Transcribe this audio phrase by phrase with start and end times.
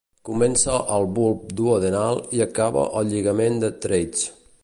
[0.27, 4.27] Comença al bulb duodenal i acaba al lligament de Treitz.